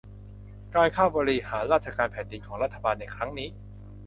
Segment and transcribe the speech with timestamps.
[0.75, 3.49] การเข้าบริหารราชการแผ่นดินของรัฐบาลในครั้งนี้